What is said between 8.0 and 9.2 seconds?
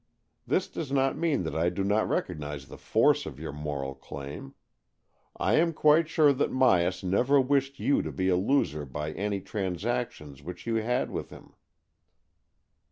to be a loser by